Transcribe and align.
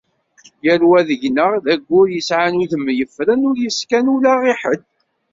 Yal 0.65 0.81
wa 0.89 0.99
deg-neɣ 1.07 1.51
d 1.63 1.65
ayyur 1.73 2.07
yesεan 2.11 2.59
udem 2.63 2.85
yeffren 2.99 3.47
ur 3.49 3.55
yeskan 3.63 4.11
ula 4.15 4.33
i 4.51 4.53
ḥedd. 4.61 4.83